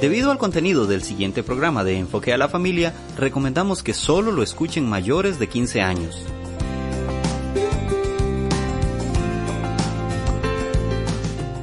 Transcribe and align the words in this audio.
Debido 0.00 0.30
al 0.30 0.38
contenido 0.38 0.86
del 0.86 1.02
siguiente 1.02 1.42
programa 1.42 1.84
de 1.84 1.98
Enfoque 1.98 2.32
a 2.32 2.38
la 2.38 2.48
Familia, 2.48 2.94
recomendamos 3.18 3.82
que 3.82 3.92
solo 3.92 4.32
lo 4.32 4.42
escuchen 4.42 4.88
mayores 4.88 5.38
de 5.38 5.46
15 5.46 5.82
años. 5.82 6.24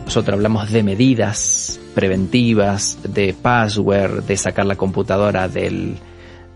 Nosotros 0.06 0.36
hablamos 0.36 0.72
de 0.72 0.84
medidas 0.84 1.80
preventivas, 1.96 3.00
de 3.04 3.34
password, 3.34 4.24
de 4.26 4.38
sacar 4.38 4.68
la 4.68 4.76
computadora 4.76 5.48
del, 5.48 5.98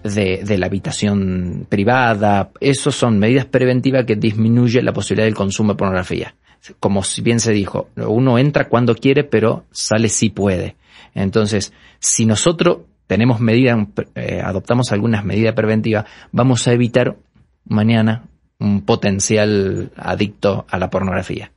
de, 0.03 0.57
la 0.59 0.67
habitación 0.67 1.65
privada. 1.67 2.51
Esos 2.59 2.95
son 2.95 3.17
medidas 3.17 3.45
preventivas 3.45 4.05
que 4.05 4.15
disminuyen 4.15 4.85
la 4.85 4.93
posibilidad 4.93 5.25
del 5.25 5.33
consumo 5.33 5.73
de 5.73 5.77
pornografía. 5.77 6.35
Como 6.79 7.01
bien 7.23 7.39
se 7.39 7.53
dijo, 7.53 7.89
uno 7.95 8.37
entra 8.37 8.69
cuando 8.69 8.95
quiere, 8.95 9.23
pero 9.23 9.65
sale 9.71 10.09
si 10.09 10.29
puede. 10.29 10.75
Entonces, 11.15 11.73
si 11.99 12.25
nosotros 12.25 12.79
tenemos 13.07 13.39
medidas, 13.39 13.87
eh, 14.15 14.41
adoptamos 14.43 14.91
algunas 14.91 15.25
medidas 15.25 15.53
preventivas, 15.53 16.05
vamos 16.31 16.67
a 16.67 16.73
evitar 16.73 17.17
mañana 17.65 18.23
un 18.59 18.81
potencial 18.81 19.91
adicto 19.97 20.65
a 20.69 20.77
la 20.77 20.89
pornografía. 20.89 21.51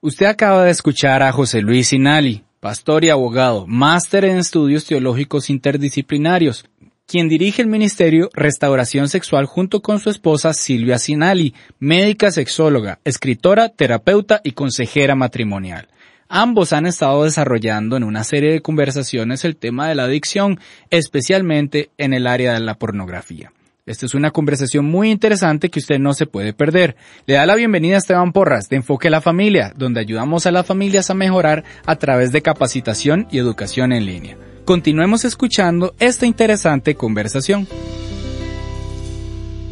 Usted 0.00 0.26
acaba 0.26 0.64
de 0.64 0.70
escuchar 0.70 1.22
a 1.22 1.30
José 1.30 1.60
Luis 1.60 1.88
Sinali, 1.88 2.44
pastor 2.58 3.04
y 3.04 3.10
abogado, 3.10 3.66
máster 3.68 4.24
en 4.24 4.38
estudios 4.38 4.84
teológicos 4.84 5.50
interdisciplinarios, 5.50 6.64
quien 7.12 7.28
dirige 7.28 7.60
el 7.60 7.68
Ministerio 7.68 8.30
Restauración 8.32 9.06
Sexual 9.06 9.44
junto 9.44 9.82
con 9.82 10.00
su 10.00 10.08
esposa 10.08 10.54
Silvia 10.54 10.96
Sinali, 10.98 11.54
médica 11.78 12.30
sexóloga, 12.30 13.00
escritora, 13.04 13.68
terapeuta 13.68 14.40
y 14.42 14.52
consejera 14.52 15.14
matrimonial. 15.14 15.88
Ambos 16.26 16.72
han 16.72 16.86
estado 16.86 17.24
desarrollando 17.24 17.98
en 17.98 18.04
una 18.04 18.24
serie 18.24 18.52
de 18.52 18.62
conversaciones 18.62 19.44
el 19.44 19.56
tema 19.56 19.90
de 19.90 19.94
la 19.94 20.04
adicción, 20.04 20.58
especialmente 20.88 21.90
en 21.98 22.14
el 22.14 22.26
área 22.26 22.54
de 22.54 22.60
la 22.60 22.78
pornografía. 22.78 23.52
Esta 23.84 24.06
es 24.06 24.14
una 24.14 24.30
conversación 24.30 24.86
muy 24.86 25.10
interesante 25.10 25.68
que 25.68 25.80
usted 25.80 25.98
no 25.98 26.14
se 26.14 26.24
puede 26.24 26.54
perder. 26.54 26.96
Le 27.26 27.34
da 27.34 27.44
la 27.44 27.56
bienvenida 27.56 27.96
a 27.96 27.98
Esteban 27.98 28.32
Porras 28.32 28.70
de 28.70 28.76
Enfoque 28.76 29.08
a 29.08 29.10
la 29.10 29.20
Familia, 29.20 29.74
donde 29.76 30.00
ayudamos 30.00 30.46
a 30.46 30.50
las 30.50 30.64
familias 30.64 31.10
a 31.10 31.14
mejorar 31.14 31.62
a 31.84 31.96
través 31.96 32.32
de 32.32 32.40
capacitación 32.40 33.28
y 33.30 33.36
educación 33.36 33.92
en 33.92 34.06
línea. 34.06 34.38
Continuemos 34.64 35.24
escuchando 35.24 35.96
esta 35.98 36.24
interesante 36.24 36.94
conversación. 36.94 37.66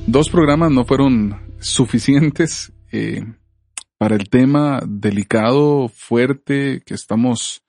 Dos 0.09 0.29
programas 0.29 0.73
no 0.73 0.85
fueron 0.85 1.55
suficientes 1.61 2.73
eh, 2.91 3.25
para 3.99 4.17
el 4.17 4.29
tema 4.29 4.81
delicado, 4.85 5.89
fuerte 5.89 6.83
que 6.85 6.95
estamos 6.95 7.63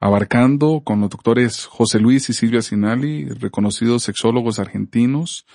abarcando 0.00 0.82
con 0.84 1.00
los 1.00 1.08
doctores 1.08 1.64
José 1.64 1.98
Luis 1.98 2.28
y 2.28 2.34
Silvia 2.34 2.60
Sinali, 2.60 3.26
reconocidos 3.30 4.02
sexólogos 4.02 4.58
argentinos, 4.58 5.46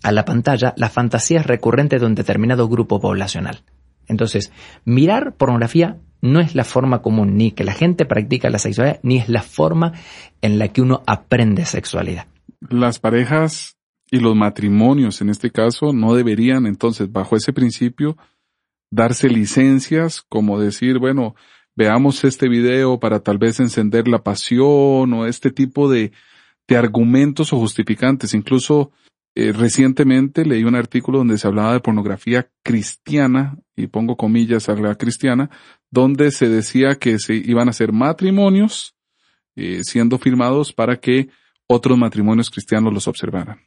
a 0.03 0.11
la 0.11 0.25
pantalla 0.25 0.73
las 0.77 0.91
fantasías 0.91 1.45
recurrentes 1.45 2.01
de 2.01 2.07
un 2.07 2.15
determinado 2.15 2.67
grupo 2.67 2.99
poblacional. 2.99 3.63
Entonces, 4.07 4.51
mirar 4.83 5.35
pornografía 5.35 5.97
no 6.21 6.39
es 6.39 6.55
la 6.55 6.63
forma 6.63 7.01
común, 7.01 7.37
ni 7.37 7.51
que 7.51 7.63
la 7.63 7.73
gente 7.73 8.05
practica 8.05 8.49
la 8.49 8.59
sexualidad, 8.59 8.99
ni 9.03 9.17
es 9.17 9.29
la 9.29 9.41
forma 9.41 9.93
en 10.41 10.59
la 10.59 10.69
que 10.69 10.81
uno 10.81 11.03
aprende 11.05 11.65
sexualidad. 11.65 12.27
Las 12.69 12.99
parejas 12.99 13.77
y 14.09 14.19
los 14.19 14.35
matrimonios, 14.35 15.21
en 15.21 15.29
este 15.29 15.51
caso, 15.51 15.93
no 15.93 16.15
deberían, 16.15 16.65
entonces, 16.65 17.11
bajo 17.11 17.35
ese 17.35 17.53
principio, 17.53 18.17
darse 18.91 19.29
licencias 19.29 20.23
como 20.27 20.59
decir, 20.59 20.99
bueno, 20.99 21.35
veamos 21.75 22.23
este 22.23 22.47
video 22.47 22.99
para 22.99 23.19
tal 23.19 23.37
vez 23.37 23.59
encender 23.59 24.07
la 24.07 24.23
pasión 24.23 25.13
o 25.13 25.25
este 25.25 25.51
tipo 25.51 25.89
de, 25.89 26.11
de 26.67 26.77
argumentos 26.77 27.53
o 27.53 27.59
justificantes. 27.59 28.33
Incluso 28.33 28.91
eh, 29.35 29.51
recientemente 29.51 30.45
leí 30.45 30.63
un 30.63 30.75
artículo 30.75 31.17
donde 31.17 31.37
se 31.37 31.47
hablaba 31.47 31.73
de 31.73 31.81
pornografía 31.81 32.49
cristiana, 32.63 33.57
y 33.75 33.87
pongo 33.87 34.15
comillas 34.15 34.69
a 34.69 34.75
la 34.75 34.95
cristiana, 34.95 35.49
donde 35.91 36.31
se 36.31 36.47
decía 36.47 36.95
que 36.95 37.19
se 37.19 37.35
iban 37.35 37.67
a 37.67 37.71
hacer 37.71 37.91
matrimonios 37.91 38.95
eh, 39.57 39.81
siendo 39.83 40.17
firmados 40.17 40.71
para 40.71 40.97
que 40.97 41.29
otros 41.67 41.97
matrimonios 41.97 42.49
cristianos 42.49 42.93
los 42.93 43.07
observaran. 43.07 43.59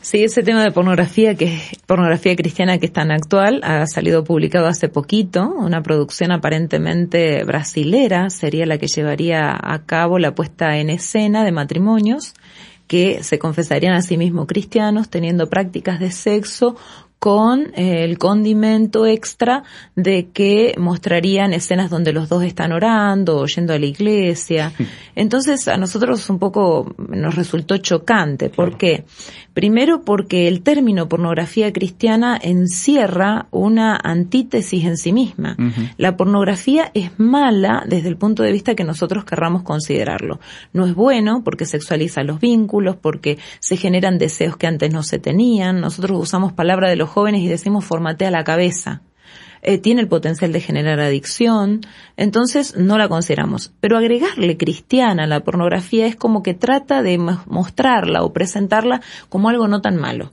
Sí, 0.00 0.22
ese 0.22 0.42
tema 0.42 0.62
de 0.62 0.70
pornografía, 0.70 1.34
que 1.34 1.54
es 1.54 1.62
pornografía 1.86 2.36
cristiana 2.36 2.78
que 2.78 2.86
es 2.86 2.92
tan 2.92 3.10
actual, 3.10 3.60
ha 3.64 3.86
salido 3.86 4.22
publicado 4.24 4.66
hace 4.66 4.88
poquito, 4.88 5.48
una 5.48 5.82
producción 5.82 6.30
aparentemente 6.30 7.42
brasilera 7.44 8.30
sería 8.30 8.64
la 8.64 8.78
que 8.78 8.86
llevaría 8.86 9.58
a 9.60 9.84
cabo 9.84 10.18
la 10.18 10.34
puesta 10.34 10.78
en 10.78 10.90
escena 10.90 11.44
de 11.44 11.52
matrimonios 11.52 12.34
que 12.86 13.22
se 13.22 13.38
confesarían 13.38 13.94
a 13.94 14.02
sí 14.02 14.16
mismos 14.16 14.46
cristianos 14.46 15.10
teniendo 15.10 15.48
prácticas 15.48 16.00
de 16.00 16.10
sexo 16.10 16.76
con 17.18 17.72
eh, 17.74 18.04
el 18.04 18.16
condimento 18.16 19.04
extra 19.04 19.64
de 19.96 20.28
que 20.30 20.74
mostrarían 20.78 21.52
escenas 21.52 21.90
donde 21.90 22.12
los 22.12 22.28
dos 22.28 22.44
están 22.44 22.72
orando 22.72 23.38
o 23.38 23.46
yendo 23.46 23.74
a 23.74 23.78
la 23.78 23.86
iglesia. 23.86 24.72
Entonces 25.16 25.66
a 25.68 25.76
nosotros 25.76 26.28
un 26.30 26.38
poco 26.38 26.94
nos 26.96 27.34
resultó 27.34 27.76
chocante. 27.78 28.50
¿Por 28.50 28.76
qué? 28.76 29.04
Primero 29.58 30.02
porque 30.02 30.46
el 30.46 30.62
término 30.62 31.08
pornografía 31.08 31.72
cristiana 31.72 32.38
encierra 32.40 33.48
una 33.50 33.96
antítesis 33.96 34.84
en 34.84 34.96
sí 34.96 35.12
misma. 35.12 35.56
La 35.96 36.16
pornografía 36.16 36.92
es 36.94 37.10
mala 37.18 37.82
desde 37.84 38.08
el 38.08 38.16
punto 38.16 38.44
de 38.44 38.52
vista 38.52 38.76
que 38.76 38.84
nosotros 38.84 39.24
querramos 39.24 39.64
considerarlo. 39.64 40.38
No 40.72 40.86
es 40.86 40.94
bueno 40.94 41.42
porque 41.42 41.64
sexualiza 41.64 42.22
los 42.22 42.38
vínculos, 42.38 42.94
porque 42.94 43.38
se 43.58 43.76
generan 43.76 44.16
deseos 44.16 44.56
que 44.56 44.68
antes 44.68 44.92
no 44.92 45.02
se 45.02 45.18
tenían. 45.18 45.80
Nosotros 45.80 46.20
usamos 46.22 46.52
palabra 46.52 46.88
de 46.88 46.94
los 46.94 47.08
jóvenes 47.08 47.40
y 47.40 47.48
decimos 47.48 47.84
formatea 47.84 48.30
la 48.30 48.44
cabeza. 48.44 49.02
Eh, 49.62 49.78
tiene 49.78 50.00
el 50.00 50.08
potencial 50.08 50.52
de 50.52 50.60
generar 50.60 51.00
adicción, 51.00 51.80
entonces 52.16 52.76
no 52.76 52.98
la 52.98 53.08
consideramos. 53.08 53.72
Pero 53.80 53.96
agregarle 53.96 54.56
cristiana 54.56 55.24
a 55.24 55.26
la 55.26 55.40
pornografía 55.40 56.06
es 56.06 56.16
como 56.16 56.42
que 56.42 56.54
trata 56.54 57.02
de 57.02 57.18
mostrarla 57.18 58.22
o 58.22 58.32
presentarla 58.32 59.00
como 59.28 59.48
algo 59.48 59.68
no 59.68 59.80
tan 59.80 59.96
malo. 59.96 60.30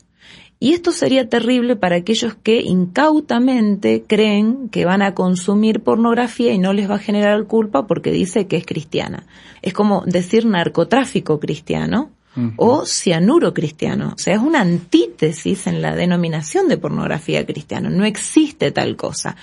Y 0.60 0.74
esto 0.74 0.92
sería 0.92 1.28
terrible 1.28 1.76
para 1.76 1.98
aquellos 1.98 2.34
que 2.36 2.62
incautamente 2.62 4.04
creen 4.08 4.70
que 4.70 4.86
van 4.86 5.02
a 5.02 5.14
consumir 5.14 5.82
pornografía 5.82 6.54
y 6.54 6.58
no 6.58 6.72
les 6.72 6.90
va 6.90 6.96
a 6.96 7.00
generar 7.00 7.46
culpa 7.46 7.88
porque 7.88 8.12
dice 8.12 8.48
que 8.48 8.56
es 8.56 8.66
cristiana. 8.66 9.28
Es 9.62 9.74
como 9.74 10.04
decir 10.06 10.46
narcotráfico 10.46 11.40
cristiano 11.40 12.10
o 12.58 12.86
cianuro 12.86 13.54
cristiano. 13.54 14.14
O 14.16 14.18
sea, 14.18 14.36
es 14.36 14.42
una 14.42 14.62
antítesis 14.62 15.68
en 15.68 15.82
la 15.82 15.96
denominación 15.96 16.68
de 16.68 16.78
pornografía 16.78 17.46
cristiana. 17.46 17.90
No 17.90 18.06
existe 18.06 18.72
tal 18.72 18.96
cosa. 18.96 19.36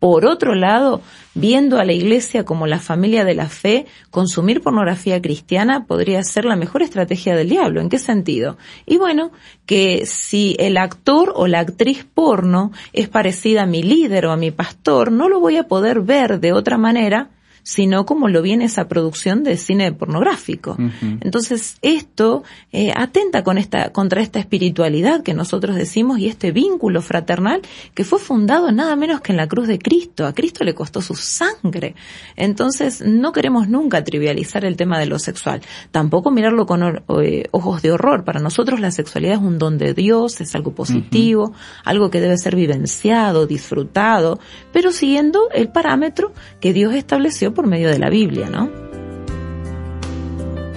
Por 0.00 0.24
otro 0.24 0.54
lado, 0.54 1.02
viendo 1.34 1.78
a 1.78 1.84
la 1.84 1.92
iglesia 1.92 2.46
como 2.46 2.66
la 2.66 2.78
familia 2.78 3.22
de 3.22 3.34
la 3.34 3.50
fe, 3.50 3.84
consumir 4.10 4.62
pornografía 4.62 5.20
cristiana 5.20 5.84
podría 5.84 6.22
ser 6.22 6.46
la 6.46 6.56
mejor 6.56 6.80
estrategia 6.80 7.36
del 7.36 7.50
diablo. 7.50 7.82
¿En 7.82 7.90
qué 7.90 7.98
sentido? 7.98 8.56
Y 8.86 8.96
bueno, 8.96 9.30
que 9.66 10.06
si 10.06 10.56
el 10.58 10.78
actor 10.78 11.34
o 11.36 11.46
la 11.46 11.58
actriz 11.58 12.06
porno 12.14 12.72
es 12.94 13.10
parecida 13.10 13.64
a 13.64 13.66
mi 13.66 13.82
líder 13.82 14.24
o 14.24 14.32
a 14.32 14.38
mi 14.38 14.50
pastor, 14.50 15.12
no 15.12 15.28
lo 15.28 15.38
voy 15.38 15.58
a 15.58 15.68
poder 15.68 16.00
ver 16.00 16.40
de 16.40 16.54
otra 16.54 16.78
manera 16.78 17.28
sino 17.70 18.04
como 18.04 18.26
lo 18.26 18.42
viene 18.42 18.64
esa 18.64 18.88
producción 18.88 19.44
de 19.44 19.56
cine 19.56 19.92
pornográfico. 19.92 20.76
Entonces, 21.20 21.76
esto 21.82 22.42
eh, 22.72 22.92
atenta 22.96 23.44
con 23.44 23.58
esta, 23.58 23.92
contra 23.92 24.22
esta 24.22 24.40
espiritualidad 24.40 25.22
que 25.22 25.34
nosotros 25.34 25.76
decimos 25.76 26.18
y 26.18 26.26
este 26.26 26.50
vínculo 26.50 27.00
fraternal 27.00 27.62
que 27.94 28.02
fue 28.02 28.18
fundado 28.18 28.72
nada 28.72 28.96
menos 28.96 29.20
que 29.20 29.30
en 29.30 29.36
la 29.36 29.46
cruz 29.46 29.68
de 29.68 29.78
Cristo. 29.78 30.26
A 30.26 30.32
Cristo 30.32 30.64
le 30.64 30.74
costó 30.74 31.00
su 31.00 31.14
sangre. 31.14 31.94
Entonces, 32.34 33.02
no 33.02 33.30
queremos 33.30 33.68
nunca 33.68 34.02
trivializar 34.02 34.64
el 34.64 34.74
tema 34.74 34.98
de 34.98 35.06
lo 35.06 35.20
sexual. 35.20 35.60
Tampoco 35.92 36.32
mirarlo 36.32 36.66
con 36.66 37.04
eh, 37.22 37.44
ojos 37.52 37.82
de 37.82 37.92
horror. 37.92 38.24
Para 38.24 38.40
nosotros 38.40 38.80
la 38.80 38.90
sexualidad 38.90 39.34
es 39.34 39.42
un 39.42 39.60
don 39.60 39.78
de 39.78 39.94
Dios, 39.94 40.40
es 40.40 40.56
algo 40.56 40.72
positivo, 40.72 41.52
algo 41.84 42.10
que 42.10 42.20
debe 42.20 42.36
ser 42.36 42.56
vivenciado, 42.56 43.46
disfrutado, 43.46 44.40
pero 44.72 44.90
siguiendo 44.90 45.50
el 45.54 45.68
parámetro 45.68 46.32
que 46.60 46.72
Dios 46.72 46.94
estableció 46.94 47.54
por 47.60 47.68
medio 47.68 47.90
de 47.90 47.98
la 47.98 48.08
Biblia, 48.08 48.48
¿no? 48.48 48.70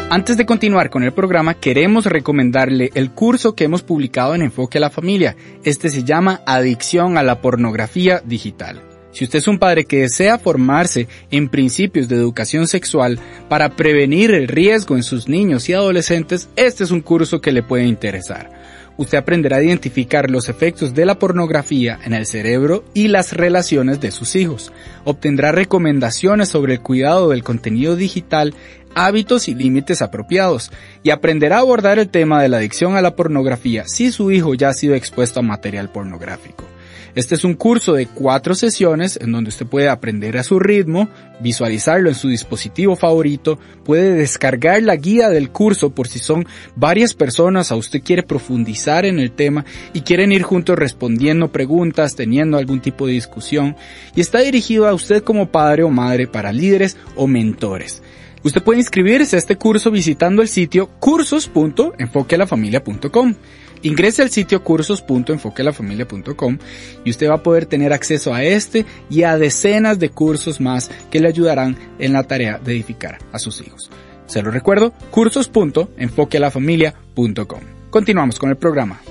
Antes 0.10 0.36
de 0.36 0.46
continuar 0.46 0.90
con 0.90 1.04
el 1.04 1.14
programa, 1.14 1.54
queremos 1.54 2.06
recomendarle 2.08 2.92
el 2.94 3.12
curso 3.12 3.56
que 3.56 3.64
hemos 3.64 3.84
publicado 3.84 4.36
en 4.36 4.42
Enfoque 4.42 4.80
a 4.80 4.82
la 4.82 4.90
Familia. 4.90 5.38
Este 5.64 5.88
se 5.88 6.04
llama 6.04 6.42
Adicción 6.46 7.18
a 7.18 7.24
la 7.24 7.40
Pornografía 7.40 8.22
Digital. 8.26 8.82
Si 9.14 9.24
usted 9.24 9.40
es 9.40 9.48
un 9.48 9.60
padre 9.60 9.86
que 9.86 10.02
desea 10.02 10.38
formarse 10.38 11.08
en 11.32 11.48
principios 11.48 12.10
de 12.10 12.18
educación 12.18 12.68
sexual 12.68 13.18
para 13.48 13.78
prevenir 13.78 14.32
el 14.32 14.50
riesgo 14.50 14.98
en 14.98 15.04
sus 15.04 15.30
niños 15.30 15.70
y 15.70 15.74
adolescentes, 15.74 16.50
este 16.58 16.84
es 16.84 16.92
un 16.92 17.00
curso 17.00 17.40
que 17.40 17.54
le 17.54 17.64
puede 17.64 17.86
interesar 17.86 18.63
usted 18.98 19.18
aprenderá 19.18 19.58
a 19.58 19.64
identificar 19.64 20.30
los 20.30 20.50
efectos 20.50 20.94
de 20.94 21.06
la 21.06 21.20
pornografía 21.20 22.00
en 22.04 22.14
el 22.14 22.26
cerebro 22.26 22.84
y 22.94 23.08
las 23.08 23.34
relaciones 23.34 24.00
de 24.02 24.12
sus 24.12 24.36
hijos. 24.36 24.72
Obtendrá 25.04 25.52
recomendaciones 25.52 26.50
sobre 26.50 26.74
el 26.74 26.82
cuidado 26.82 27.30
del 27.30 27.44
contenido 27.44 27.96
digital, 27.96 28.54
hábitos 28.96 29.48
y 29.48 29.56
límites 29.56 30.02
apropiados, 30.02 30.72
y 31.02 31.10
aprenderá 31.10 31.58
a 31.58 31.62
abordar 31.62 32.00
el 32.00 32.10
tema 32.10 32.42
de 32.42 32.50
la 32.50 32.58
adicción 32.58 32.96
a 32.96 33.02
la 33.02 33.16
pornografía 33.16 33.84
si 33.88 34.12
su 34.12 34.32
hijo 34.32 34.54
ya 34.54 34.70
ha 34.70 34.74
sido 34.74 34.96
expuesto 34.96 35.40
a 35.40 35.44
material 35.44 35.90
pornográfico. 35.90 36.73
Este 37.16 37.36
es 37.36 37.44
un 37.44 37.54
curso 37.54 37.94
de 37.94 38.08
cuatro 38.08 38.56
sesiones 38.56 39.20
en 39.22 39.32
donde 39.32 39.50
usted 39.50 39.68
puede 39.68 39.88
aprender 39.88 40.36
a 40.38 40.44
su 40.44 40.60
ritmo, 40.60 41.10
visualizarlo 41.42 42.10
en 42.10 42.16
su 42.16 42.28
dispositivo 42.28 42.96
favorito, 42.96 43.60
puede 43.86 44.16
descargar 44.16 44.82
la 44.82 44.96
guía 44.96 45.30
del 45.30 45.52
curso 45.52 45.92
por 45.92 46.08
si 46.08 46.18
son 46.18 46.48
varias 46.76 47.14
personas 47.14 47.72
o 47.72 47.78
usted 47.78 48.02
quiere 48.02 48.24
profundizar 48.24 49.06
en 49.06 49.20
el 49.20 49.32
tema 49.32 49.64
y 49.94 50.02
quieren 50.02 50.32
ir 50.32 50.42
juntos 50.42 50.76
respondiendo 50.76 51.52
preguntas, 51.52 52.16
teniendo 52.16 52.58
algún 52.58 52.82
tipo 52.82 53.06
de 53.06 53.14
discusión 53.14 53.76
y 54.16 54.22
está 54.22 54.40
dirigido 54.40 54.88
a 54.88 54.96
usted 54.96 55.22
como 55.22 55.52
padre 55.52 55.84
o 55.84 55.90
madre 55.90 56.26
para 56.26 56.52
líderes 56.52 56.98
o 57.16 57.28
mentores. 57.28 58.02
Usted 58.44 58.64
puede 58.64 58.80
inscribirse 58.80 59.36
a 59.36 59.40
este 59.40 59.56
curso 59.56 59.92
visitando 59.92 60.42
el 60.42 60.48
sitio 60.48 60.90
cursos.enfoquealafamilia.com. 61.00 63.36
Ingrese 63.84 64.22
al 64.22 64.30
sitio 64.30 64.64
cursos.enfoquelafamilia.com 64.64 66.58
y 67.04 67.10
usted 67.10 67.30
va 67.30 67.36
a 67.36 67.44
poder 67.44 67.66
tener 67.66 67.92
acceso 67.94 68.34
a 68.34 68.44
este 68.44 68.86
y 69.10 69.24
a 69.24 69.38
decenas 69.38 70.00
de 70.00 70.10
cursos 70.10 70.62
más 70.62 70.90
que 71.12 71.20
le 71.20 71.28
ayudarán 71.28 71.78
en 72.00 72.14
la 72.14 72.24
tarea 72.24 72.58
de 72.58 72.72
edificar 72.72 73.20
a 73.32 73.40
sus 73.40 73.60
hijos. 73.62 73.92
Se 74.26 74.42
lo 74.42 74.52
recuerdo, 74.52 74.94
cursos.enfoquelafamilia.com. 75.12 77.60
Continuamos 77.90 78.40
con 78.40 78.50
el 78.50 78.56
programa. 78.56 79.02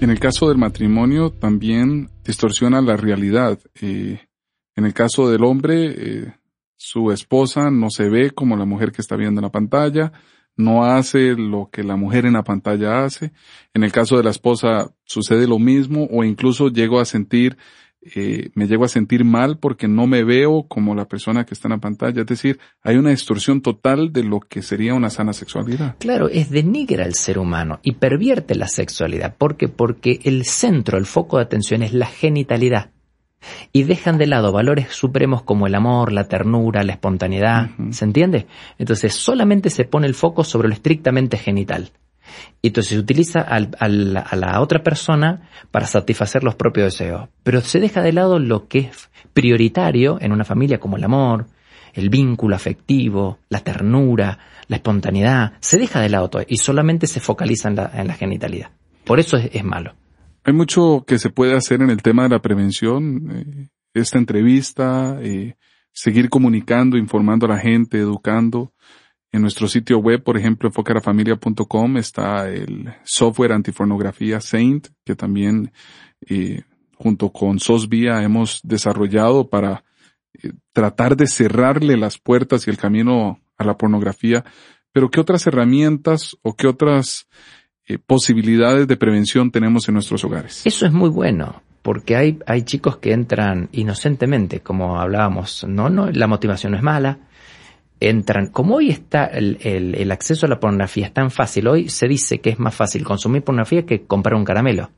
En 0.00 0.10
el 0.10 0.18
caso 0.18 0.48
del 0.48 0.58
matrimonio 0.58 1.30
también 1.30 2.10
distorsiona 2.24 2.80
la 2.80 2.96
realidad. 2.96 3.58
Eh, 3.80 4.20
en 4.74 4.84
el 4.84 4.94
caso 4.94 5.30
del 5.30 5.44
hombre, 5.44 5.94
eh, 5.96 6.34
su 6.76 7.12
esposa 7.12 7.70
no 7.70 7.90
se 7.90 8.08
ve 8.08 8.30
como 8.30 8.56
la 8.56 8.64
mujer 8.64 8.90
que 8.90 9.02
está 9.02 9.14
viendo 9.16 9.40
en 9.40 9.44
la 9.44 9.52
pantalla, 9.52 10.12
no 10.62 10.84
hace 10.84 11.34
lo 11.34 11.68
que 11.70 11.82
la 11.82 11.96
mujer 11.96 12.26
en 12.26 12.34
la 12.34 12.44
pantalla 12.44 13.04
hace. 13.04 13.32
En 13.74 13.84
el 13.84 13.92
caso 13.92 14.16
de 14.16 14.24
la 14.24 14.30
esposa 14.30 14.92
sucede 15.04 15.46
lo 15.46 15.58
mismo 15.58 16.08
o 16.10 16.24
incluso 16.24 16.68
llego 16.68 17.00
a 17.00 17.04
sentir, 17.04 17.56
eh, 18.14 18.50
me 18.54 18.66
llego 18.66 18.84
a 18.84 18.88
sentir 18.88 19.24
mal 19.24 19.58
porque 19.58 19.88
no 19.88 20.06
me 20.06 20.24
veo 20.24 20.66
como 20.68 20.94
la 20.94 21.06
persona 21.06 21.44
que 21.44 21.54
está 21.54 21.68
en 21.68 21.72
la 21.72 21.80
pantalla. 21.80 22.22
Es 22.22 22.26
decir, 22.26 22.58
hay 22.82 22.96
una 22.96 23.10
distorsión 23.10 23.60
total 23.60 24.12
de 24.12 24.24
lo 24.24 24.40
que 24.40 24.62
sería 24.62 24.94
una 24.94 25.10
sana 25.10 25.32
sexualidad. 25.32 25.96
Claro, 25.98 26.28
es 26.28 26.50
denigra 26.50 27.04
al 27.04 27.14
ser 27.14 27.38
humano 27.38 27.80
y 27.82 27.92
pervierte 27.92 28.54
la 28.54 28.68
sexualidad. 28.68 29.36
¿Por 29.36 29.56
qué? 29.56 29.68
Porque 29.68 30.20
el 30.24 30.44
centro, 30.44 30.98
el 30.98 31.06
foco 31.06 31.36
de 31.36 31.44
atención 31.44 31.82
es 31.82 31.92
la 31.92 32.06
genitalidad 32.06 32.90
y 33.72 33.84
dejan 33.84 34.18
de 34.18 34.26
lado 34.26 34.52
valores 34.52 34.88
supremos 34.90 35.42
como 35.42 35.66
el 35.66 35.74
amor, 35.74 36.12
la 36.12 36.24
ternura, 36.24 36.84
la 36.84 36.92
espontaneidad, 36.92 37.70
¿se 37.90 38.04
entiende? 38.04 38.46
Entonces 38.78 39.14
solamente 39.14 39.70
se 39.70 39.84
pone 39.84 40.06
el 40.06 40.14
foco 40.14 40.44
sobre 40.44 40.68
lo 40.68 40.74
estrictamente 40.74 41.36
genital. 41.36 41.90
Y 42.62 42.68
entonces 42.68 42.92
se 42.92 42.98
utiliza 42.98 43.40
a 43.40 43.88
la 43.88 44.60
otra 44.60 44.82
persona 44.82 45.48
para 45.70 45.86
satisfacer 45.86 46.44
los 46.44 46.54
propios 46.54 46.92
deseos. 46.92 47.28
Pero 47.42 47.60
se 47.60 47.80
deja 47.80 48.00
de 48.00 48.12
lado 48.12 48.38
lo 48.38 48.68
que 48.68 48.78
es 48.78 49.10
prioritario 49.32 50.18
en 50.20 50.32
una 50.32 50.44
familia 50.44 50.78
como 50.78 50.96
el 50.96 51.04
amor, 51.04 51.46
el 51.92 52.08
vínculo 52.08 52.56
afectivo, 52.56 53.38
la 53.48 53.60
ternura, 53.60 54.38
la 54.68 54.76
espontaneidad. 54.76 55.52
Se 55.60 55.78
deja 55.78 56.00
de 56.00 56.08
lado 56.08 56.30
todo 56.30 56.42
y 56.46 56.56
solamente 56.58 57.06
se 57.06 57.20
focaliza 57.20 57.68
en 57.68 57.76
la, 57.76 58.14
genitalidad. 58.14 58.70
Por 59.04 59.20
eso 59.20 59.36
es 59.36 59.64
malo. 59.64 59.94
Hay 60.44 60.52
mucho 60.52 61.04
que 61.06 61.18
se 61.18 61.30
puede 61.30 61.54
hacer 61.54 61.82
en 61.82 61.90
el 61.90 62.02
tema 62.02 62.24
de 62.24 62.30
la 62.30 62.42
prevención. 62.42 63.30
Eh, 63.30 63.68
esta 63.94 64.18
entrevista, 64.18 65.18
eh, 65.22 65.56
seguir 65.92 66.28
comunicando, 66.28 66.96
informando 66.96 67.46
a 67.46 67.50
la 67.50 67.58
gente, 67.58 67.98
educando. 67.98 68.72
En 69.30 69.42
nuestro 69.42 69.68
sitio 69.68 69.98
web, 69.98 70.22
por 70.22 70.36
ejemplo, 70.36 70.68
enfocarafamilia.com 70.68 71.96
está 71.96 72.50
el 72.50 72.92
software 73.04 73.52
antipornografía 73.52 74.40
Saint, 74.40 74.88
que 75.04 75.14
también 75.14 75.72
eh, 76.28 76.62
junto 76.96 77.30
con 77.30 77.60
SOSVIA 77.60 78.22
hemos 78.22 78.60
desarrollado 78.62 79.48
para 79.48 79.84
tratar 80.72 81.16
de 81.16 81.28
cerrarle 81.28 81.96
las 81.96 82.18
puertas 82.18 82.66
y 82.66 82.70
el 82.70 82.78
camino 82.78 83.40
a 83.56 83.64
la 83.64 83.76
pornografía. 83.76 84.44
Pero 84.92 85.10
¿qué 85.10 85.20
otras 85.20 85.46
herramientas 85.46 86.36
o 86.42 86.54
qué 86.54 86.66
otras 86.66 87.28
eh, 87.86 87.98
posibilidades 87.98 88.86
de 88.88 88.96
prevención 88.96 89.50
tenemos 89.50 89.88
en 89.88 89.94
nuestros 89.94 90.24
hogares. 90.24 90.64
Eso 90.66 90.86
es 90.86 90.92
muy 90.92 91.10
bueno, 91.10 91.62
porque 91.82 92.16
hay, 92.16 92.38
hay 92.46 92.62
chicos 92.62 92.98
que 92.98 93.12
entran 93.12 93.68
inocentemente, 93.72 94.60
como 94.60 95.00
hablábamos, 95.00 95.64
no, 95.68 95.90
no, 95.90 96.10
la 96.10 96.26
motivación 96.26 96.72
no 96.72 96.78
es 96.78 96.84
mala, 96.84 97.18
entran, 98.00 98.48
como 98.48 98.76
hoy 98.76 98.90
está 98.90 99.26
el, 99.26 99.58
el, 99.62 99.94
el, 99.94 100.10
acceso 100.10 100.46
a 100.46 100.48
la 100.48 100.58
pornografía 100.58 101.06
es 101.06 101.12
tan 101.12 101.30
fácil, 101.30 101.68
hoy 101.68 101.88
se 101.88 102.08
dice 102.08 102.40
que 102.40 102.50
es 102.50 102.58
más 102.58 102.74
fácil 102.74 103.04
consumir 103.04 103.42
pornografía 103.42 103.86
que 103.86 104.04
comprar 104.06 104.34
un 104.34 104.44
caramelo. 104.44 104.90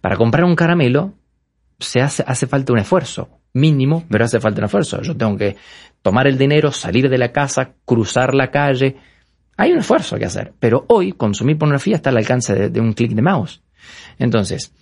Para 0.00 0.16
comprar 0.16 0.44
un 0.44 0.56
caramelo 0.56 1.14
se 1.78 2.00
hace, 2.00 2.24
hace 2.26 2.46
falta 2.46 2.72
un 2.72 2.78
esfuerzo, 2.78 3.40
mínimo, 3.52 4.04
pero 4.08 4.24
hace 4.24 4.40
falta 4.40 4.60
un 4.60 4.66
esfuerzo. 4.66 5.00
Yo 5.02 5.16
tengo 5.16 5.36
que 5.36 5.56
tomar 6.02 6.26
el 6.26 6.38
dinero, 6.38 6.72
salir 6.72 7.08
de 7.08 7.18
la 7.18 7.32
casa, 7.32 7.74
cruzar 7.84 8.34
la 8.34 8.50
calle. 8.50 8.96
Hay 9.60 9.72
un 9.72 9.80
esfuerzo 9.80 10.16
que 10.16 10.24
hacer, 10.24 10.54
pero 10.58 10.86
hoy 10.88 11.12
consumir 11.12 11.58
pornografía 11.58 11.96
está 11.96 12.08
al 12.08 12.16
alcance 12.16 12.70
de, 12.70 12.80
un 12.80 12.94
clic 12.94 13.12
de 13.12 13.20
mouse. 13.20 13.60
Entonces, 14.18 14.72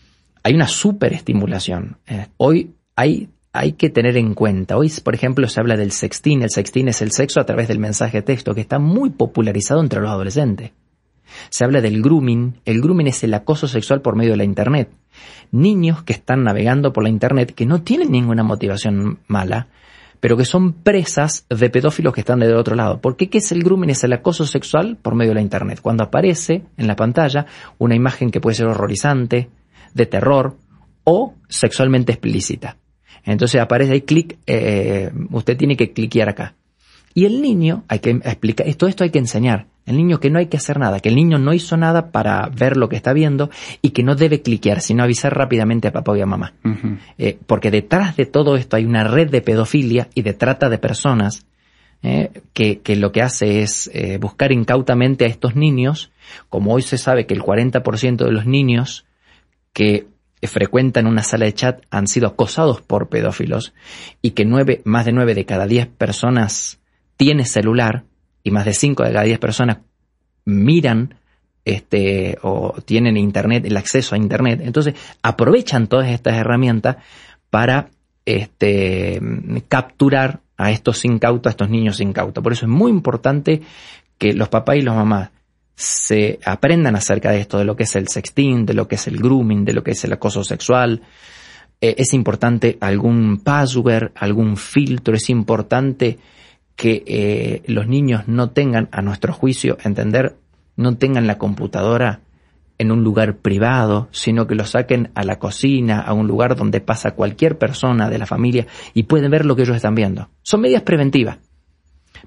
hay 0.44 0.54
una 0.54 0.68
superestimulación. 0.68 1.97
Eh, 2.06 2.28
hoy 2.37 2.76
hay 2.94 3.28
hay 3.52 3.73
que 3.73 3.90
tener 3.90 4.16
en 4.16 4.35
cuenta. 4.35 4.76
Hoy, 4.76 4.88
por 5.02 5.16
ejemplo, 5.16 5.49
se 5.49 5.58
habla 5.58 5.76
del 5.76 5.90
sexting. 5.90 6.42
El 6.42 6.50
sexting 6.50 6.87
es 6.87 7.02
el 7.02 7.11
sexo 7.11 7.40
a 7.40 7.44
través 7.44 7.66
del 7.66 7.80
mensaje 7.80 8.18
de 8.18 8.23
texto, 8.23 8.54
que 8.54 8.61
está 8.61 8.78
muy 8.78 9.11
popularizado 9.11 9.80
entre 9.80 10.00
los 10.00 10.11
adolescentes. 10.11 10.70
Se 11.50 11.64
habla 11.64 11.80
del 11.80 12.00
grooming. 12.00 12.61
El 12.64 12.80
grooming 12.80 13.08
es 13.08 13.25
el 13.25 13.35
acoso 13.35 13.66
sexual 13.66 14.00
por 14.00 14.14
medio 14.14 14.30
de 14.30 14.37
la 14.37 14.44
Internet. 14.44 14.90
Niños 15.50 16.04
que 16.04 16.12
están 16.12 16.44
navegando 16.44 16.92
por 16.92 17.02
la 17.02 17.08
Internet, 17.08 17.52
que 17.52 17.66
no 17.66 17.82
tienen 17.82 18.12
ninguna 18.12 18.44
motivación 18.44 19.18
mala, 19.26 19.66
pero 20.21 20.37
que 20.37 20.45
son 20.45 20.73
presas 20.73 21.47
de 21.49 21.71
pedófilos 21.71 22.13
que 22.13 22.21
están 22.21 22.41
del 22.41 22.55
otro 22.57 22.75
lado. 22.75 23.01
¿Por 23.01 23.17
qué? 23.17 23.29
¿Qué 23.29 23.39
es 23.39 23.53
el 23.53 23.63
grooming? 23.63 23.91
Es 23.91 24.05
el 24.05 24.13
acoso 24.13 24.47
sexual 24.47 24.97
por 25.01 25.15
medio 25.15 25.31
de 25.31 25.37
la 25.37 25.41
Internet. 25.43 25.81
Cuando 25.81 26.05
aparece 26.05 26.65
en 26.77 26.87
la 26.87 26.97
pantalla 26.97 27.47
una 27.79 27.95
imagen 27.95 28.31
que 28.31 28.41
puede 28.41 28.57
ser 28.57 28.67
horrorizante, 28.67 29.51
de 29.95 30.07
terror 30.07 30.57
o 31.05 31.35
sexualmente 31.49 32.13
explícita. 32.13 32.77
Entonces 33.25 33.61
aparece 33.61 33.93
ahí 33.93 34.03
clic, 34.03 34.39
eh, 34.47 35.11
usted 35.31 35.57
tiene 35.57 35.77
que 35.77 35.93
cliquear 35.93 36.29
acá. 36.29 36.55
Y 37.19 37.25
el 37.25 37.43
niño, 37.43 37.83
hay 37.89 37.99
que 37.99 38.11
explicar, 38.11 38.73
todo 38.77 38.89
esto 38.89 39.03
hay 39.03 39.11
que 39.11 39.19
enseñar. 39.19 39.67
El 39.87 39.97
niño 39.97 40.21
que 40.21 40.31
no 40.31 40.39
hay 40.39 40.47
que 40.47 40.57
hacer 40.57 40.79
nada, 40.79 41.01
que 41.01 41.09
el 41.09 41.17
niño 41.17 41.37
no 41.37 41.53
hizo 41.53 41.77
nada 41.77 42.13
para 42.13 42.49
ver 42.49 42.77
lo 42.77 42.89
que 42.89 42.95
está 42.95 43.13
viendo 43.13 43.51
y 43.83 43.91
que 43.91 44.05
no 44.05 44.15
debe 44.15 44.41
cliquear, 44.41 44.81
sino 44.81 45.03
avisar 45.03 45.37
rápidamente 45.37 45.89
a 45.89 45.93
papá 45.93 46.17
y 46.17 46.21
a 46.21 46.27
mamá. 46.27 46.55
eh, 47.19 47.37
porque 47.49 47.73
detrás 47.73 48.17
de 48.17 48.27
todo 48.27 48.55
esto 48.55 48.77
hay 48.77 48.85
una 48.85 49.03
red 49.03 49.31
de 49.31 49.41
pedofilia 49.41 50.07
y 50.15 50.23
de 50.23 50.33
trata 50.33 50.69
de 50.69 50.79
personas 50.79 51.45
eh, 52.05 52.31
que, 52.53 52.83
que, 52.83 52.95
lo 52.95 53.11
que 53.11 53.23
hace 53.23 53.63
es 53.63 53.91
eh, 53.93 54.19
buscar 54.19 54.53
incautamente 54.53 55.25
a 55.25 55.29
estos 55.29 55.57
niños. 55.57 56.13
Como 56.49 56.73
hoy 56.73 56.83
se 56.83 56.99
sabe 56.99 57.27
que 57.27 57.35
el 57.35 57.43
40% 57.43 58.17
de 58.27 58.31
los 58.31 58.47
niños 58.47 59.07
que 59.73 60.07
frecuentan 60.41 61.09
una 61.09 61.25
sala 61.25 61.47
de 61.47 61.55
chat 61.55 61.83
han 61.91 62.07
sido 62.07 62.29
acosados 62.29 62.81
por 62.81 63.09
pedófilos 63.09 63.75
y 64.23 64.31
que 64.31 64.45
nueve, 64.45 64.83
más 64.85 65.05
de 65.05 65.11
nueve 65.11 65.35
de 65.35 65.47
cada 65.47 65.67
diez 65.67 65.89
personas 65.89 66.77
tiene 67.19 67.45
celular 67.45 68.05
y 68.43 68.51
más 68.51 68.65
de 68.65 68.73
cinco 68.73 69.03
de 69.03 69.13
cada 69.13 69.25
diez 69.25 69.39
personas 69.39 69.79
miran 70.47 71.17
este 71.67 72.39
o 72.43 72.75
tienen 72.83 73.19
internet, 73.19 73.67
el 73.67 73.77
acceso 73.77 74.15
a 74.15 74.19
internet. 74.19 74.63
Entonces 74.65 74.95
aprovechan 75.23 75.89
todas 75.89 76.09
estas 76.09 76.35
herramientas 76.35 76.97
para 77.51 77.91
este, 78.25 79.21
capturar 79.69 80.41
a 80.57 80.71
estos 80.71 81.05
incautos, 81.05 81.51
a 81.51 81.51
estos 81.51 81.69
niños 81.69 82.01
incautos. 82.01 82.43
Por 82.43 82.53
eso 82.53 82.65
es 82.65 82.71
muy 82.71 82.91
importante 82.91 83.61
que 84.17 84.33
los 84.33 84.49
papás 84.49 84.77
y 84.77 84.83
los 84.83 84.95
mamás 84.95 85.31
se 85.75 86.39
aprendan 86.45 86.97
acerca 86.97 87.31
de 87.31 87.41
esto, 87.41 87.59
de 87.59 87.65
lo 87.65 87.77
que 87.77 87.85
es 87.85 87.95
el 87.97 88.09
sexting, 88.09 88.65
de 88.65 88.75
lo 88.75 88.89
que 88.89 88.95
es 88.95 89.07
el 89.07 89.19
grooming, 89.19 89.65
de 89.65 89.73
lo 89.73 89.83
que 89.83 89.91
es 89.91 90.05
el 90.05 90.13
acoso 90.13 90.45
sexual. 90.45 91.03
Eh, 91.81 91.97
es 91.99 92.15
importante 92.15 92.79
algún 92.81 93.41
password, 93.43 94.13
algún 94.15 94.57
filtro, 94.57 95.15
es 95.15 95.29
importante 95.31 96.19
que 96.78 97.02
eh, 97.08 97.62
los 97.66 97.88
niños 97.88 98.28
no 98.28 98.50
tengan, 98.50 98.88
a 98.92 99.02
nuestro 99.02 99.32
juicio, 99.32 99.76
entender, 99.82 100.37
no 100.76 100.97
tengan 100.97 101.26
la 101.26 101.37
computadora 101.37 102.20
en 102.78 102.92
un 102.92 103.02
lugar 103.02 103.38
privado, 103.38 104.06
sino 104.12 104.47
que 104.47 104.54
lo 104.54 104.64
saquen 104.64 105.11
a 105.16 105.25
la 105.25 105.40
cocina, 105.40 106.00
a 106.00 106.12
un 106.12 106.28
lugar 106.28 106.54
donde 106.54 106.80
pasa 106.80 107.16
cualquier 107.16 107.58
persona 107.58 108.08
de 108.08 108.18
la 108.18 108.26
familia 108.26 108.68
y 108.94 109.02
pueden 109.02 109.28
ver 109.28 109.44
lo 109.44 109.56
que 109.56 109.62
ellos 109.62 109.75
están 109.75 109.97
viendo. 109.97 110.30
Son 110.42 110.61
medidas 110.61 110.82
preventivas, 110.82 111.38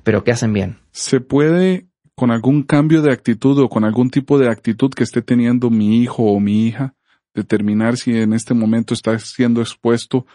pero 0.03 0.25
que 0.25 0.33
hacen 0.33 0.51
bien. 0.51 0.79
Se 0.91 1.21
puede 1.21 1.87
con 2.13 2.29
algún 2.29 2.63
cambio 2.63 3.01
de 3.01 3.13
actitud 3.13 3.57
o 3.57 3.69
con 3.69 3.85
algún 3.85 4.09
tipo 4.09 4.37
de 4.37 4.49
actitud 4.49 4.91
que 4.91 5.05
esté 5.05 5.21
teniendo 5.21 5.69
mi 5.69 6.01
hijo 6.01 6.23
o 6.23 6.41
mi 6.41 6.67
hija, 6.67 6.93
determinar 7.33 7.95
si 7.95 8.17
en 8.17 8.33
este 8.33 8.53
momento 8.53 8.93
está 8.93 9.17
siendo 9.17 9.61
expuesto 9.61 10.25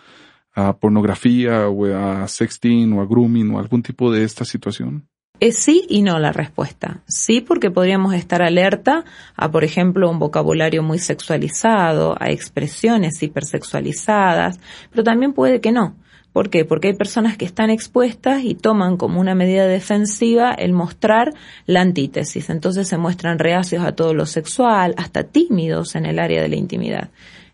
a 0.56 0.76
pornografía 0.76 1.68
o 1.68 1.84
a 1.94 2.26
sexting 2.26 2.92
o 2.94 3.02
a 3.02 3.06
grooming 3.06 3.52
o 3.52 3.58
algún 3.60 3.82
tipo 3.82 4.10
de 4.10 4.24
esta 4.24 4.44
situación? 4.44 5.06
Es 5.38 5.58
sí 5.58 5.84
y 5.88 6.00
no 6.00 6.18
la 6.18 6.32
respuesta. 6.32 7.02
Sí 7.06 7.42
porque 7.42 7.70
podríamos 7.70 8.14
estar 8.14 8.40
alerta 8.40 9.04
a, 9.36 9.50
por 9.50 9.64
ejemplo, 9.64 10.10
un 10.10 10.18
vocabulario 10.18 10.82
muy 10.82 10.98
sexualizado, 10.98 12.16
a 12.18 12.30
expresiones 12.30 13.22
hipersexualizadas, 13.22 14.58
pero 14.90 15.04
también 15.04 15.34
puede 15.34 15.60
que 15.60 15.72
no. 15.72 15.94
¿Por 16.32 16.50
qué? 16.50 16.64
Porque 16.64 16.88
hay 16.88 16.94
personas 16.94 17.36
que 17.36 17.44
están 17.46 17.70
expuestas 17.70 18.44
y 18.44 18.54
toman 18.54 18.96
como 18.96 19.20
una 19.20 19.34
medida 19.34 19.66
defensiva 19.66 20.52
el 20.52 20.72
mostrar 20.72 21.32
la 21.66 21.82
antítesis. 21.82 22.50
Entonces 22.50 22.88
se 22.88 22.98
muestran 22.98 23.38
reacios 23.38 23.84
a 23.84 23.92
todo 23.92 24.14
lo 24.14 24.26
sexual, 24.26 24.94
hasta 24.96 25.24
tímidos 25.24 25.96
en 25.96 26.06
el 26.06 26.18
área 26.18 26.42
de 26.42 26.48
la 26.48 26.56
intimidad. 26.56 27.10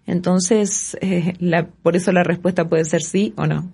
Entonces, 0.07 0.97
eh, 1.01 1.35
por 1.83 1.97
eso 1.97 2.13
la 2.13 2.25
respuesta 2.25 2.69
puede 2.69 2.85
ser 2.85 3.03
sí 3.03 3.33
o 3.37 3.47
no. 3.47 3.71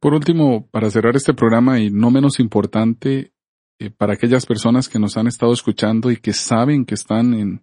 Por 0.00 0.14
último, 0.14 0.66
para 0.70 0.90
cerrar 0.90 1.16
este 1.16 1.34
programa 1.34 1.80
y 1.80 1.90
no 1.90 2.10
menos 2.10 2.38
importante, 2.38 3.32
eh, 3.80 3.90
para 3.90 4.14
aquellas 4.14 4.46
personas 4.46 4.88
que 4.88 4.98
nos 4.98 5.16
han 5.16 5.26
estado 5.26 5.52
escuchando 5.52 6.10
y 6.10 6.16
que 6.16 6.32
saben 6.32 6.84
que 6.84 6.94
están 6.94 7.34
en, 7.34 7.62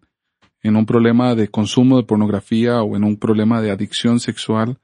en 0.62 0.76
un 0.76 0.86
problema 0.86 1.36
de 1.36 1.48
consumo 1.48 1.98
de 1.98 2.04
pornografía 2.04 2.82
o 2.82 2.96
en 2.96 3.04
un 3.04 3.18
problema 3.18 3.62
de 3.62 3.72
adicción 3.72 4.20
sexual, 4.20 4.80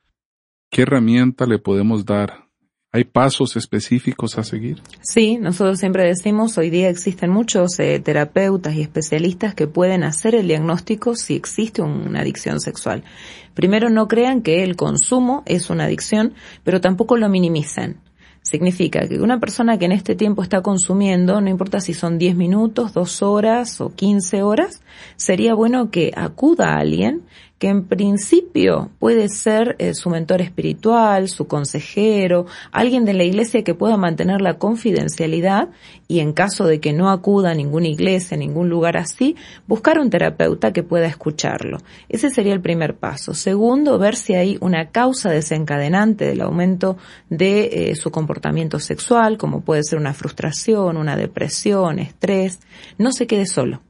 ¿Qué 0.71 0.83
herramienta 0.83 1.45
le 1.45 1.59
podemos 1.59 2.05
dar? 2.05 2.47
¿Hay 2.93 3.05
pasos 3.05 3.55
específicos 3.55 4.37
a 4.37 4.43
seguir? 4.43 4.81
Sí, 5.01 5.37
nosotros 5.37 5.79
siempre 5.79 6.03
decimos, 6.03 6.57
hoy 6.57 6.69
día 6.69 6.89
existen 6.89 7.29
muchos 7.29 7.79
eh, 7.79 8.01
terapeutas 8.01 8.75
y 8.75 8.81
especialistas 8.81 9.55
que 9.55 9.65
pueden 9.65 10.03
hacer 10.03 10.35
el 10.35 10.49
diagnóstico 10.49 11.15
si 11.15 11.35
existe 11.35 11.81
una 11.81 12.19
adicción 12.19 12.59
sexual. 12.59 13.05
Primero, 13.53 13.89
no 13.89 14.09
crean 14.09 14.41
que 14.41 14.65
el 14.65 14.75
consumo 14.75 15.41
es 15.45 15.69
una 15.69 15.85
adicción, 15.85 16.33
pero 16.65 16.81
tampoco 16.81 17.15
lo 17.15 17.29
minimicen. 17.29 17.95
Significa 18.41 19.07
que 19.07 19.21
una 19.21 19.39
persona 19.39 19.77
que 19.77 19.85
en 19.85 19.93
este 19.93 20.15
tiempo 20.15 20.43
está 20.43 20.61
consumiendo, 20.61 21.39
no 21.39 21.49
importa 21.49 21.79
si 21.79 21.93
son 21.93 22.17
10 22.17 22.35
minutos, 22.35 22.91
2 22.91 23.21
horas 23.21 23.79
o 23.79 23.95
15 23.95 24.43
horas, 24.43 24.83
sería 25.15 25.53
bueno 25.53 25.91
que 25.91 26.11
acuda 26.13 26.73
a 26.73 26.79
alguien 26.79 27.21
que 27.61 27.67
en 27.67 27.85
principio 27.85 28.89
puede 28.97 29.29
ser 29.29 29.75
eh, 29.77 29.93
su 29.93 30.09
mentor 30.09 30.41
espiritual, 30.41 31.29
su 31.29 31.45
consejero, 31.45 32.47
alguien 32.71 33.05
de 33.05 33.13
la 33.13 33.23
iglesia 33.23 33.63
que 33.63 33.75
pueda 33.75 33.97
mantener 33.97 34.41
la 34.41 34.57
confidencialidad 34.57 35.69
y 36.07 36.21
en 36.21 36.33
caso 36.33 36.65
de 36.65 36.79
que 36.79 36.91
no 36.91 37.11
acuda 37.11 37.51
a 37.51 37.53
ninguna 37.53 37.87
iglesia, 37.87 38.33
a 38.33 38.39
ningún 38.39 38.67
lugar 38.67 38.97
así, 38.97 39.35
buscar 39.67 39.99
un 39.99 40.09
terapeuta 40.09 40.73
que 40.73 40.81
pueda 40.81 41.05
escucharlo. 41.05 41.77
Ese 42.09 42.31
sería 42.31 42.53
el 42.53 42.61
primer 42.61 42.95
paso. 42.95 43.35
Segundo, 43.35 43.99
ver 43.99 44.15
si 44.15 44.33
hay 44.33 44.57
una 44.59 44.89
causa 44.89 45.29
desencadenante 45.29 46.25
del 46.25 46.41
aumento 46.41 46.97
de 47.29 47.91
eh, 47.91 47.95
su 47.95 48.09
comportamiento 48.09 48.79
sexual, 48.79 49.37
como 49.37 49.61
puede 49.61 49.83
ser 49.83 49.99
una 49.99 50.15
frustración, 50.15 50.97
una 50.97 51.15
depresión, 51.15 51.99
estrés. 51.99 52.59
No 52.97 53.11
se 53.11 53.27
quede 53.27 53.45
solo 53.45 53.83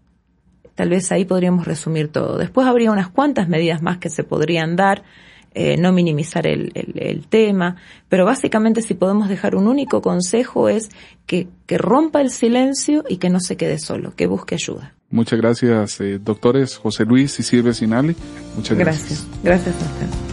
Tal 0.82 0.90
vez 0.90 1.12
ahí 1.12 1.26
podríamos 1.26 1.68
resumir 1.68 2.08
todo. 2.08 2.40
Después 2.40 2.66
habría 2.66 2.92
unas 2.92 3.08
cuantas 3.08 3.48
medidas 3.48 3.84
más 3.84 4.00
que 4.00 4.10
se 4.10 4.24
podrían 4.24 4.76
dar, 4.76 5.04
eh, 5.54 5.78
no 5.78 5.92
minimizar 5.92 6.48
el, 6.48 6.72
el, 6.74 6.94
el, 6.96 7.28
tema, 7.28 7.76
pero 8.10 8.26
básicamente 8.26 8.82
si 8.82 8.96
podemos 8.96 9.30
dejar 9.30 9.56
un 9.56 9.68
único 9.68 10.02
consejo 10.02 10.70
es 10.70 10.90
que, 11.28 11.48
que, 11.68 11.78
rompa 11.78 12.20
el 12.22 12.32
silencio 12.32 13.04
y 13.08 13.18
que 13.18 13.30
no 13.30 13.40
se 13.40 13.58
quede 13.58 13.78
solo, 13.78 14.16
que 14.16 14.26
busque 14.26 14.56
ayuda. 14.56 14.96
Muchas 15.12 15.40
gracias, 15.40 16.02
eh, 16.02 16.18
doctores 16.18 16.78
José 16.78 17.06
Luis 17.06 17.40
y 17.40 17.44
Silvia 17.44 17.76
Sinali. 17.76 18.16
Muchas 18.56 18.76
gracias. 18.76 19.28
Gracias, 19.44 19.76
gracias 19.76 19.76
a 19.76 19.86
usted. 19.86 20.32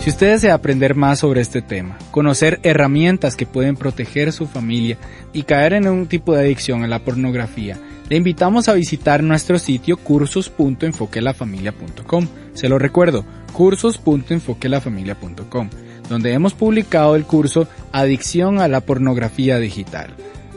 Si 0.00 0.10
usted 0.10 0.30
desea 0.30 0.54
aprender 0.54 0.94
más 0.94 1.18
sobre 1.18 1.40
este 1.40 1.60
tema, 1.60 1.98
conocer 2.12 2.60
herramientas 2.62 3.34
que 3.34 3.46
pueden 3.46 3.74
proteger 3.74 4.32
su 4.32 4.46
familia 4.46 4.96
y 5.32 5.42
caer 5.42 5.72
en 5.72 5.88
un 5.88 6.06
tipo 6.06 6.32
de 6.32 6.42
adicción 6.42 6.84
a 6.84 6.86
la 6.86 7.00
pornografía, 7.00 7.80
le 8.08 8.16
invitamos 8.16 8.68
a 8.68 8.74
visitar 8.74 9.20
nuestro 9.22 9.58
sitio 9.58 9.96
cursos.enfoquelafamilia.com. 9.96 12.28
Se 12.54 12.68
lo 12.68 12.78
recuerdo, 12.78 13.24
cursos.enfoquelafamilia.com, 13.52 15.70
donde 16.08 16.32
hemos 16.32 16.54
publicado 16.54 17.16
el 17.16 17.24
curso 17.24 17.66
Adicción 17.92 18.60
a 18.60 18.68
la 18.68 18.80
pornografía 18.80 19.58
digital. 19.58 20.14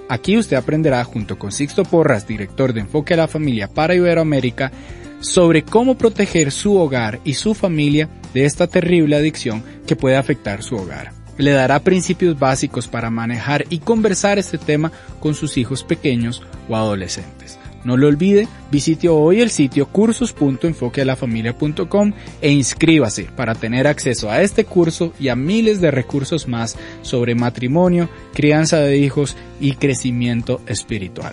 Aquí 0.10 0.38
usted 0.38 0.58
aprenderá 0.58 1.03
junto 1.03 1.38
con 1.38 1.51
Sixto 1.51 1.84
Porras, 1.84 2.27
director 2.27 2.74
de 2.74 2.82
Enfoque 2.82 3.13
a 3.13 3.18
la 3.18 3.27
Familia 3.27 3.68
para 3.68 3.96
Iberoamérica, 3.96 4.72
sobre 5.20 5.63
cómo 5.63 5.98
proteger 5.98 6.51
su 6.51 6.77
hogar 6.77 7.20
y 7.24 7.34
su 7.34 7.53
familia 7.53 8.10
de 8.34 8.46
esta 8.46 8.68
terrible 8.68 9.18
adicción 9.18 9.63
que 9.86 9.96
puede 9.96 10.15
afectar 10.15 10.63
su 10.63 10.77
hogar. 10.77 11.19
Le 11.39 11.51
dará 11.51 11.79
principios 11.79 12.38
básicos 12.38 12.88
para 12.88 13.10
manejar 13.10 13.65
y 13.69 13.79
conversar 13.79 14.38
este 14.38 14.60
tema 14.60 14.91
con 15.19 15.34
sus 15.34 15.58
hijos 15.58 15.84
pequeños 15.84 16.43
o 16.67 16.75
adolescentes. 16.75 17.58
No 17.86 17.96
lo 17.96 18.08
olvide, 18.08 18.50
visite 18.72 19.08
hoy 19.08 19.39
el 19.41 19.50
sitio 19.50 19.88
cursos.enfoquealafamilia.com 19.88 22.12
e 22.41 22.51
inscríbase 22.51 23.29
para 23.36 23.55
tener 23.55 23.88
acceso 23.88 24.29
a 24.29 24.41
este 24.41 24.65
curso 24.65 25.13
y 25.17 25.29
a 25.29 25.38
miles 25.38 25.79
de 25.79 25.91
recursos 25.91 26.50
más 26.50 26.75
sobre 27.03 27.36
matrimonio, 27.36 28.10
crianza 28.34 28.79
de 28.79 28.98
hijos 28.98 29.38
y 29.62 29.75
crecimiento 29.75 30.60
espiritual. 30.67 31.31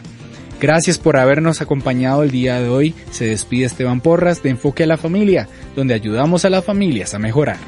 Gracias 0.60 0.98
por 0.98 1.16
habernos 1.16 1.60
acompañado 1.60 2.22
el 2.22 2.30
día 2.30 2.60
de 2.60 2.68
hoy. 2.68 2.94
Se 3.10 3.24
despide 3.26 3.66
Esteban 3.66 4.00
Porras 4.00 4.40
de 4.42 4.50
Enfoque 4.50 4.84
a 4.84 4.86
la 4.86 4.96
Familia, 4.96 5.48
donde 5.74 5.94
ayudamos 5.94 6.44
a 6.44 6.50
las 6.50 6.64
familias 6.64 7.12
a 7.12 7.18
mejorar. 7.18 7.58